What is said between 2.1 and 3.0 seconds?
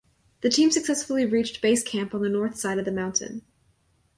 on the north side of the